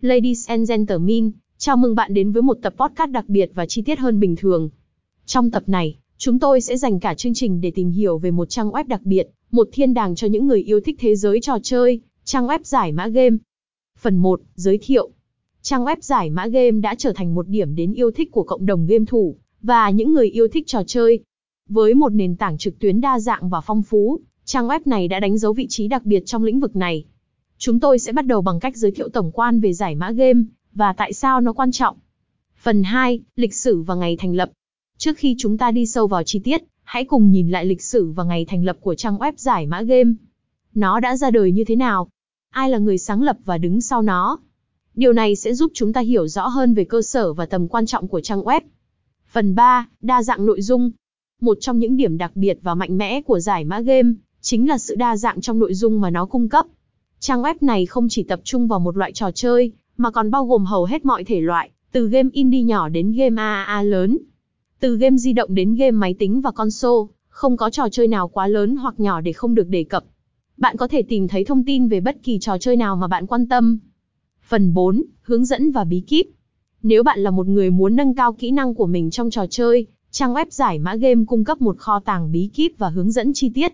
Ladies 0.00 0.48
and 0.48 0.70
gentlemen, 0.70 1.30
chào 1.56 1.76
mừng 1.76 1.94
bạn 1.94 2.14
đến 2.14 2.32
với 2.32 2.42
một 2.42 2.58
tập 2.62 2.74
podcast 2.76 3.10
đặc 3.10 3.28
biệt 3.28 3.50
và 3.54 3.66
chi 3.66 3.82
tiết 3.82 3.98
hơn 3.98 4.20
bình 4.20 4.36
thường. 4.36 4.70
Trong 5.26 5.50
tập 5.50 5.62
này, 5.66 5.98
chúng 6.18 6.38
tôi 6.38 6.60
sẽ 6.60 6.76
dành 6.76 7.00
cả 7.00 7.14
chương 7.14 7.34
trình 7.34 7.60
để 7.60 7.70
tìm 7.70 7.90
hiểu 7.90 8.18
về 8.18 8.30
một 8.30 8.48
trang 8.48 8.70
web 8.70 8.84
đặc 8.86 9.00
biệt, 9.04 9.28
một 9.50 9.68
thiên 9.72 9.94
đàng 9.94 10.14
cho 10.14 10.26
những 10.26 10.46
người 10.46 10.62
yêu 10.62 10.80
thích 10.80 10.96
thế 10.98 11.16
giới 11.16 11.40
trò 11.40 11.58
chơi, 11.62 12.00
trang 12.24 12.46
web 12.46 12.58
giải 12.62 12.92
mã 12.92 13.08
game. 13.08 13.36
Phần 13.98 14.16
1, 14.16 14.40
giới 14.54 14.78
thiệu. 14.82 15.10
Trang 15.62 15.84
web 15.84 15.96
giải 16.00 16.30
mã 16.30 16.46
game 16.46 16.80
đã 16.80 16.94
trở 16.98 17.12
thành 17.12 17.34
một 17.34 17.48
điểm 17.48 17.74
đến 17.74 17.92
yêu 17.92 18.10
thích 18.10 18.28
của 18.32 18.42
cộng 18.42 18.66
đồng 18.66 18.86
game 18.86 19.04
thủ 19.04 19.36
và 19.62 19.90
những 19.90 20.12
người 20.12 20.28
yêu 20.30 20.48
thích 20.48 20.66
trò 20.66 20.82
chơi. 20.86 21.20
Với 21.68 21.94
một 21.94 22.12
nền 22.12 22.36
tảng 22.36 22.58
trực 22.58 22.78
tuyến 22.78 23.00
đa 23.00 23.20
dạng 23.20 23.48
và 23.48 23.60
phong 23.60 23.82
phú, 23.82 24.20
trang 24.44 24.68
web 24.68 24.80
này 24.84 25.08
đã 25.08 25.20
đánh 25.20 25.38
dấu 25.38 25.52
vị 25.52 25.66
trí 25.68 25.88
đặc 25.88 26.04
biệt 26.04 26.22
trong 26.26 26.44
lĩnh 26.44 26.60
vực 26.60 26.76
này. 26.76 27.04
Chúng 27.60 27.80
tôi 27.80 27.98
sẽ 27.98 28.12
bắt 28.12 28.26
đầu 28.26 28.42
bằng 28.42 28.60
cách 28.60 28.76
giới 28.76 28.90
thiệu 28.90 29.08
tổng 29.08 29.30
quan 29.32 29.60
về 29.60 29.72
giải 29.72 29.94
mã 29.94 30.10
game 30.10 30.40
và 30.74 30.92
tại 30.92 31.12
sao 31.12 31.40
nó 31.40 31.52
quan 31.52 31.72
trọng. 31.72 31.96
Phần 32.56 32.82
2, 32.82 33.20
lịch 33.36 33.54
sử 33.54 33.82
và 33.82 33.94
ngày 33.94 34.16
thành 34.16 34.34
lập. 34.34 34.50
Trước 34.98 35.16
khi 35.16 35.34
chúng 35.38 35.58
ta 35.58 35.70
đi 35.70 35.86
sâu 35.86 36.06
vào 36.06 36.22
chi 36.22 36.38
tiết, 36.38 36.62
hãy 36.82 37.04
cùng 37.04 37.30
nhìn 37.30 37.50
lại 37.50 37.64
lịch 37.64 37.82
sử 37.82 38.10
và 38.10 38.24
ngày 38.24 38.44
thành 38.44 38.64
lập 38.64 38.76
của 38.80 38.94
trang 38.94 39.18
web 39.18 39.32
giải 39.36 39.66
mã 39.66 39.82
game. 39.82 40.10
Nó 40.74 41.00
đã 41.00 41.16
ra 41.16 41.30
đời 41.30 41.52
như 41.52 41.64
thế 41.64 41.76
nào? 41.76 42.08
Ai 42.50 42.70
là 42.70 42.78
người 42.78 42.98
sáng 42.98 43.22
lập 43.22 43.36
và 43.44 43.58
đứng 43.58 43.80
sau 43.80 44.02
nó? 44.02 44.38
Điều 44.94 45.12
này 45.12 45.36
sẽ 45.36 45.54
giúp 45.54 45.72
chúng 45.74 45.92
ta 45.92 46.00
hiểu 46.00 46.28
rõ 46.28 46.46
hơn 46.46 46.74
về 46.74 46.84
cơ 46.84 47.02
sở 47.02 47.32
và 47.32 47.46
tầm 47.46 47.68
quan 47.68 47.86
trọng 47.86 48.08
của 48.08 48.20
trang 48.20 48.42
web. 48.42 48.60
Phần 49.32 49.54
3, 49.54 49.88
đa 50.00 50.22
dạng 50.22 50.46
nội 50.46 50.62
dung. 50.62 50.90
Một 51.40 51.58
trong 51.60 51.78
những 51.78 51.96
điểm 51.96 52.18
đặc 52.18 52.30
biệt 52.34 52.58
và 52.62 52.74
mạnh 52.74 52.98
mẽ 52.98 53.22
của 53.22 53.40
giải 53.40 53.64
mã 53.64 53.80
game 53.80 54.12
chính 54.40 54.68
là 54.68 54.78
sự 54.78 54.94
đa 54.94 55.16
dạng 55.16 55.40
trong 55.40 55.58
nội 55.58 55.74
dung 55.74 56.00
mà 56.00 56.10
nó 56.10 56.26
cung 56.26 56.48
cấp. 56.48 56.66
Trang 57.20 57.42
web 57.42 57.54
này 57.60 57.86
không 57.86 58.08
chỉ 58.08 58.22
tập 58.22 58.40
trung 58.44 58.66
vào 58.66 58.80
một 58.80 58.96
loại 58.96 59.12
trò 59.12 59.30
chơi, 59.30 59.72
mà 59.96 60.10
còn 60.10 60.30
bao 60.30 60.46
gồm 60.46 60.64
hầu 60.64 60.84
hết 60.84 61.04
mọi 61.04 61.24
thể 61.24 61.40
loại, 61.40 61.70
từ 61.92 62.08
game 62.08 62.28
indie 62.32 62.62
nhỏ 62.62 62.88
đến 62.88 63.12
game 63.12 63.42
AAA 63.42 63.82
lớn. 63.82 64.18
Từ 64.80 64.96
game 64.96 65.16
di 65.16 65.32
động 65.32 65.54
đến 65.54 65.74
game 65.74 65.90
máy 65.90 66.14
tính 66.14 66.40
và 66.40 66.50
console, 66.50 67.12
không 67.28 67.56
có 67.56 67.70
trò 67.70 67.88
chơi 67.88 68.08
nào 68.08 68.28
quá 68.28 68.46
lớn 68.46 68.76
hoặc 68.76 69.00
nhỏ 69.00 69.20
để 69.20 69.32
không 69.32 69.54
được 69.54 69.68
đề 69.68 69.84
cập. 69.84 70.04
Bạn 70.56 70.76
có 70.76 70.88
thể 70.88 71.02
tìm 71.02 71.28
thấy 71.28 71.44
thông 71.44 71.64
tin 71.64 71.88
về 71.88 72.00
bất 72.00 72.16
kỳ 72.22 72.38
trò 72.38 72.58
chơi 72.58 72.76
nào 72.76 72.96
mà 72.96 73.06
bạn 73.06 73.26
quan 73.26 73.48
tâm. 73.48 73.78
Phần 74.48 74.74
4, 74.74 75.02
hướng 75.22 75.44
dẫn 75.44 75.70
và 75.70 75.84
bí 75.84 76.00
kíp. 76.00 76.26
Nếu 76.82 77.02
bạn 77.02 77.20
là 77.20 77.30
một 77.30 77.46
người 77.46 77.70
muốn 77.70 77.96
nâng 77.96 78.14
cao 78.14 78.32
kỹ 78.32 78.50
năng 78.50 78.74
của 78.74 78.86
mình 78.86 79.10
trong 79.10 79.30
trò 79.30 79.46
chơi, 79.50 79.86
trang 80.10 80.34
web 80.34 80.46
giải 80.50 80.78
mã 80.78 80.94
game 80.94 81.24
cung 81.26 81.44
cấp 81.44 81.60
một 81.60 81.78
kho 81.78 82.00
tàng 82.00 82.32
bí 82.32 82.50
kíp 82.54 82.72
và 82.78 82.88
hướng 82.88 83.10
dẫn 83.10 83.32
chi 83.32 83.50
tiết. 83.54 83.72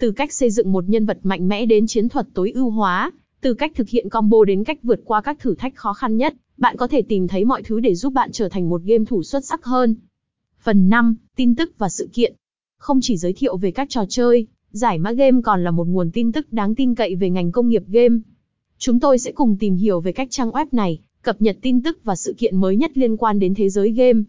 Từ 0.00 0.12
cách 0.12 0.32
xây 0.32 0.50
dựng 0.50 0.72
một 0.72 0.88
nhân 0.88 1.06
vật 1.06 1.18
mạnh 1.22 1.48
mẽ 1.48 1.66
đến 1.66 1.86
chiến 1.86 2.08
thuật 2.08 2.26
tối 2.34 2.52
ưu 2.54 2.70
hóa, 2.70 3.10
từ 3.40 3.54
cách 3.54 3.72
thực 3.74 3.88
hiện 3.88 4.08
combo 4.08 4.44
đến 4.44 4.64
cách 4.64 4.78
vượt 4.82 5.00
qua 5.04 5.20
các 5.20 5.38
thử 5.38 5.54
thách 5.54 5.76
khó 5.76 5.92
khăn 5.92 6.16
nhất, 6.16 6.34
bạn 6.56 6.76
có 6.76 6.88
thể 6.88 7.02
tìm 7.02 7.28
thấy 7.28 7.44
mọi 7.44 7.62
thứ 7.62 7.80
để 7.80 7.94
giúp 7.94 8.12
bạn 8.12 8.32
trở 8.32 8.48
thành 8.48 8.68
một 8.68 8.82
game 8.84 9.04
thủ 9.04 9.22
xuất 9.22 9.44
sắc 9.44 9.64
hơn. 9.64 9.94
Phần 10.62 10.88
5, 10.88 11.16
tin 11.36 11.54
tức 11.54 11.72
và 11.78 11.88
sự 11.88 12.08
kiện. 12.12 12.34
Không 12.78 13.00
chỉ 13.02 13.16
giới 13.16 13.32
thiệu 13.32 13.56
về 13.56 13.70
các 13.70 13.90
trò 13.90 14.04
chơi, 14.08 14.46
giải 14.70 14.98
mã 14.98 15.12
game 15.12 15.40
còn 15.44 15.64
là 15.64 15.70
một 15.70 15.88
nguồn 15.88 16.10
tin 16.10 16.32
tức 16.32 16.52
đáng 16.52 16.74
tin 16.74 16.94
cậy 16.94 17.14
về 17.14 17.30
ngành 17.30 17.52
công 17.52 17.68
nghiệp 17.68 17.82
game. 17.86 18.16
Chúng 18.78 19.00
tôi 19.00 19.18
sẽ 19.18 19.32
cùng 19.32 19.56
tìm 19.60 19.76
hiểu 19.76 20.00
về 20.00 20.12
cách 20.12 20.28
trang 20.30 20.50
web 20.50 20.66
này, 20.72 20.98
cập 21.22 21.42
nhật 21.42 21.58
tin 21.62 21.82
tức 21.82 21.98
và 22.04 22.16
sự 22.16 22.34
kiện 22.38 22.56
mới 22.56 22.76
nhất 22.76 22.98
liên 22.98 23.16
quan 23.16 23.38
đến 23.38 23.54
thế 23.54 23.68
giới 23.68 23.90
game. 23.90 24.22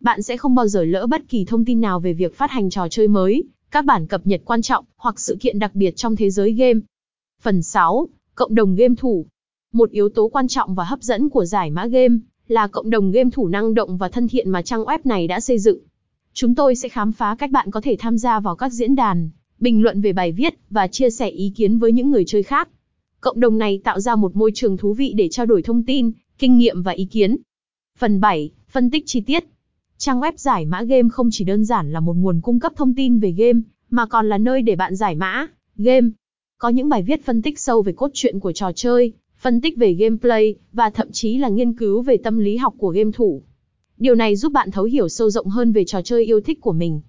Bạn 0.00 0.22
sẽ 0.22 0.36
không 0.36 0.54
bao 0.54 0.68
giờ 0.68 0.84
lỡ 0.84 1.06
bất 1.06 1.28
kỳ 1.28 1.44
thông 1.44 1.64
tin 1.64 1.80
nào 1.80 2.00
về 2.00 2.12
việc 2.12 2.36
phát 2.36 2.50
hành 2.50 2.70
trò 2.70 2.88
chơi 2.88 3.08
mới, 3.08 3.44
các 3.70 3.84
bản 3.84 4.06
cập 4.06 4.26
nhật 4.26 4.40
quan 4.44 4.62
trọng, 4.62 4.84
hoặc 4.96 5.20
sự 5.20 5.36
kiện 5.40 5.58
đặc 5.58 5.74
biệt 5.74 5.96
trong 5.96 6.16
thế 6.16 6.30
giới 6.30 6.52
game. 6.52 6.80
Phần 7.42 7.62
6. 7.62 8.08
Cộng 8.34 8.54
đồng 8.54 8.74
game 8.74 8.94
thủ. 8.98 9.26
Một 9.72 9.90
yếu 9.90 10.08
tố 10.08 10.28
quan 10.28 10.48
trọng 10.48 10.74
và 10.74 10.84
hấp 10.84 11.02
dẫn 11.02 11.28
của 11.28 11.44
giải 11.44 11.70
mã 11.70 11.86
game 11.86 12.16
là 12.48 12.66
cộng 12.66 12.90
đồng 12.90 13.10
game 13.10 13.30
thủ 13.32 13.48
năng 13.48 13.74
động 13.74 13.96
và 13.96 14.08
thân 14.08 14.28
thiện 14.28 14.50
mà 14.50 14.62
trang 14.62 14.84
web 14.84 14.98
này 15.04 15.26
đã 15.26 15.40
xây 15.40 15.58
dựng. 15.58 15.78
Chúng 16.32 16.54
tôi 16.54 16.76
sẽ 16.76 16.88
khám 16.88 17.12
phá 17.12 17.36
cách 17.38 17.50
bạn 17.50 17.70
có 17.70 17.80
thể 17.80 17.96
tham 17.98 18.18
gia 18.18 18.40
vào 18.40 18.56
các 18.56 18.72
diễn 18.72 18.94
đàn, 18.94 19.30
bình 19.58 19.82
luận 19.82 20.00
về 20.00 20.12
bài 20.12 20.32
viết 20.32 20.54
và 20.70 20.86
chia 20.86 21.10
sẻ 21.10 21.28
ý 21.28 21.52
kiến 21.56 21.78
với 21.78 21.92
những 21.92 22.10
người 22.10 22.24
chơi 22.26 22.42
khác. 22.42 22.68
Cộng 23.20 23.40
đồng 23.40 23.58
này 23.58 23.80
tạo 23.84 24.00
ra 24.00 24.16
một 24.16 24.36
môi 24.36 24.50
trường 24.54 24.76
thú 24.76 24.94
vị 24.94 25.12
để 25.16 25.28
trao 25.28 25.46
đổi 25.46 25.62
thông 25.62 25.82
tin, 25.82 26.10
kinh 26.38 26.58
nghiệm 26.58 26.82
và 26.82 26.92
ý 26.92 27.04
kiến. 27.04 27.36
Phần 27.98 28.20
7. 28.20 28.50
Phân 28.68 28.90
tích 28.90 29.04
chi 29.06 29.20
tiết. 29.20 29.44
Trang 30.02 30.20
web 30.20 30.32
giải 30.36 30.66
mã 30.66 30.82
game 30.82 31.08
không 31.08 31.28
chỉ 31.32 31.44
đơn 31.44 31.64
giản 31.64 31.92
là 31.92 32.00
một 32.00 32.16
nguồn 32.16 32.40
cung 32.40 32.60
cấp 32.60 32.72
thông 32.76 32.94
tin 32.94 33.18
về 33.18 33.30
game, 33.30 33.60
mà 33.90 34.06
còn 34.06 34.28
là 34.28 34.38
nơi 34.38 34.62
để 34.62 34.76
bạn 34.76 34.96
giải 34.96 35.14
mã 35.14 35.46
game. 35.76 36.08
Có 36.58 36.68
những 36.68 36.88
bài 36.88 37.02
viết 37.02 37.24
phân 37.24 37.42
tích 37.42 37.58
sâu 37.58 37.82
về 37.82 37.92
cốt 37.92 38.10
truyện 38.14 38.40
của 38.40 38.52
trò 38.52 38.72
chơi, 38.72 39.12
phân 39.38 39.60
tích 39.60 39.76
về 39.76 39.92
gameplay, 39.92 40.54
và 40.72 40.90
thậm 40.90 41.12
chí 41.12 41.38
là 41.38 41.48
nghiên 41.48 41.72
cứu 41.72 42.02
về 42.02 42.16
tâm 42.16 42.38
lý 42.38 42.56
học 42.56 42.74
của 42.78 42.88
game 42.88 43.10
thủ. 43.14 43.42
Điều 43.98 44.14
này 44.14 44.36
giúp 44.36 44.52
bạn 44.52 44.70
thấu 44.70 44.84
hiểu 44.84 45.08
sâu 45.08 45.30
rộng 45.30 45.46
hơn 45.46 45.72
về 45.72 45.84
trò 45.84 46.02
chơi 46.02 46.24
yêu 46.24 46.40
thích 46.40 46.60
của 46.60 46.72
mình. 46.72 47.00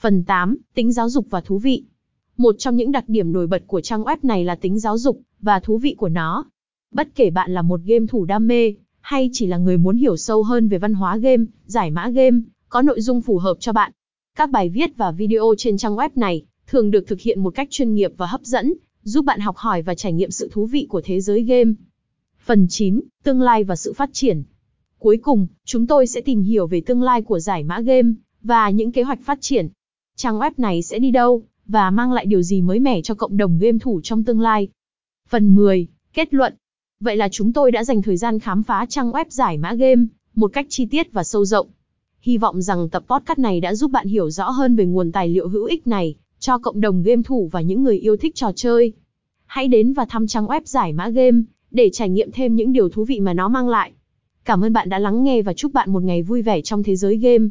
Phần 0.00 0.24
8. 0.24 0.56
Tính 0.74 0.92
giáo 0.92 1.08
dục 1.08 1.26
và 1.30 1.40
thú 1.40 1.58
vị. 1.58 1.84
Một 2.36 2.54
trong 2.58 2.76
những 2.76 2.92
đặc 2.92 3.04
điểm 3.08 3.32
nổi 3.32 3.46
bật 3.46 3.62
của 3.66 3.80
trang 3.80 4.02
web 4.02 4.16
này 4.22 4.44
là 4.44 4.54
tính 4.54 4.78
giáo 4.78 4.98
dục 4.98 5.20
và 5.40 5.60
thú 5.60 5.78
vị 5.78 5.94
của 5.98 6.08
nó. 6.08 6.44
Bất 6.92 7.08
kể 7.14 7.30
bạn 7.30 7.54
là 7.54 7.62
một 7.62 7.80
game 7.84 8.06
thủ 8.06 8.24
đam 8.24 8.46
mê, 8.46 8.74
hay 9.10 9.30
chỉ 9.32 9.46
là 9.46 9.56
người 9.56 9.76
muốn 9.76 9.96
hiểu 9.96 10.16
sâu 10.16 10.42
hơn 10.42 10.68
về 10.68 10.78
văn 10.78 10.94
hóa 10.94 11.16
game, 11.16 11.44
giải 11.64 11.90
mã 11.90 12.08
game, 12.08 12.38
có 12.68 12.82
nội 12.82 13.00
dung 13.00 13.20
phù 13.20 13.38
hợp 13.38 13.56
cho 13.60 13.72
bạn. 13.72 13.92
Các 14.36 14.50
bài 14.50 14.68
viết 14.68 14.96
và 14.96 15.10
video 15.10 15.54
trên 15.58 15.76
trang 15.76 15.96
web 15.96 16.08
này 16.14 16.42
thường 16.66 16.90
được 16.90 17.06
thực 17.06 17.20
hiện 17.20 17.42
một 17.42 17.54
cách 17.54 17.68
chuyên 17.70 17.94
nghiệp 17.94 18.12
và 18.16 18.26
hấp 18.26 18.40
dẫn, 18.42 18.74
giúp 19.02 19.24
bạn 19.24 19.40
học 19.40 19.56
hỏi 19.56 19.82
và 19.82 19.94
trải 19.94 20.12
nghiệm 20.12 20.30
sự 20.30 20.48
thú 20.52 20.66
vị 20.66 20.86
của 20.88 21.00
thế 21.04 21.20
giới 21.20 21.42
game. 21.42 21.72
Phần 22.44 22.66
9, 22.68 23.00
tương 23.22 23.40
lai 23.40 23.64
và 23.64 23.76
sự 23.76 23.92
phát 23.92 24.10
triển. 24.12 24.42
Cuối 24.98 25.16
cùng, 25.22 25.46
chúng 25.64 25.86
tôi 25.86 26.06
sẽ 26.06 26.20
tìm 26.20 26.42
hiểu 26.42 26.66
về 26.66 26.80
tương 26.80 27.02
lai 27.02 27.22
của 27.22 27.38
giải 27.38 27.64
mã 27.64 27.80
game 27.80 28.12
và 28.42 28.70
những 28.70 28.92
kế 28.92 29.02
hoạch 29.02 29.20
phát 29.24 29.38
triển. 29.40 29.68
Trang 30.16 30.38
web 30.38 30.50
này 30.56 30.82
sẽ 30.82 30.98
đi 30.98 31.10
đâu 31.10 31.42
và 31.66 31.90
mang 31.90 32.12
lại 32.12 32.26
điều 32.26 32.42
gì 32.42 32.62
mới 32.62 32.80
mẻ 32.80 33.02
cho 33.02 33.14
cộng 33.14 33.36
đồng 33.36 33.58
game 33.58 33.78
thủ 33.78 34.00
trong 34.02 34.24
tương 34.24 34.40
lai. 34.40 34.68
Phần 35.28 35.54
10, 35.54 35.86
kết 36.12 36.34
luận. 36.34 36.54
Vậy 37.04 37.16
là 37.16 37.28
chúng 37.28 37.52
tôi 37.52 37.70
đã 37.70 37.84
dành 37.84 38.02
thời 38.02 38.16
gian 38.16 38.38
khám 38.38 38.62
phá 38.62 38.86
trang 38.88 39.10
web 39.10 39.24
giải 39.28 39.58
mã 39.58 39.74
game, 39.74 40.02
một 40.34 40.52
cách 40.52 40.66
chi 40.68 40.86
tiết 40.86 41.12
và 41.12 41.24
sâu 41.24 41.44
rộng. 41.44 41.66
Hy 42.20 42.38
vọng 42.38 42.62
rằng 42.62 42.88
tập 42.88 43.04
podcast 43.08 43.38
này 43.38 43.60
đã 43.60 43.74
giúp 43.74 43.90
bạn 43.90 44.06
hiểu 44.06 44.30
rõ 44.30 44.50
hơn 44.50 44.76
về 44.76 44.84
nguồn 44.84 45.12
tài 45.12 45.28
liệu 45.28 45.48
hữu 45.48 45.64
ích 45.64 45.86
này, 45.86 46.14
cho 46.38 46.58
cộng 46.58 46.80
đồng 46.80 47.02
game 47.02 47.22
thủ 47.22 47.48
và 47.52 47.60
những 47.60 47.82
người 47.82 47.98
yêu 47.98 48.16
thích 48.16 48.34
trò 48.34 48.52
chơi. 48.56 48.92
Hãy 49.46 49.68
đến 49.68 49.92
và 49.92 50.04
thăm 50.04 50.26
trang 50.26 50.46
web 50.46 50.60
giải 50.64 50.92
mã 50.92 51.08
game, 51.08 51.40
để 51.70 51.90
trải 51.92 52.08
nghiệm 52.08 52.30
thêm 52.32 52.56
những 52.56 52.72
điều 52.72 52.88
thú 52.88 53.04
vị 53.04 53.20
mà 53.20 53.32
nó 53.32 53.48
mang 53.48 53.68
lại. 53.68 53.92
Cảm 54.44 54.64
ơn 54.64 54.72
bạn 54.72 54.88
đã 54.88 54.98
lắng 54.98 55.24
nghe 55.24 55.42
và 55.42 55.52
chúc 55.52 55.72
bạn 55.72 55.92
một 55.92 56.02
ngày 56.02 56.22
vui 56.22 56.42
vẻ 56.42 56.60
trong 56.60 56.82
thế 56.82 56.96
giới 56.96 57.16
game. 57.16 57.48